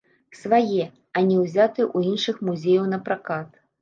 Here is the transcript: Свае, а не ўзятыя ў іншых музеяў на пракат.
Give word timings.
Свае, 0.37 0.85
а 1.17 1.23
не 1.27 1.37
ўзятыя 1.41 1.85
ў 1.95 2.15
іншых 2.15 2.41
музеяў 2.49 2.89
на 2.95 2.99
пракат. 3.11 3.49